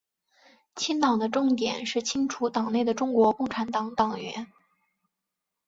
[0.75, 4.47] 清党的重点是清除党内的中国共产党党员。